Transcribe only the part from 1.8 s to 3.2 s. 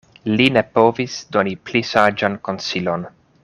saĝan konsilon.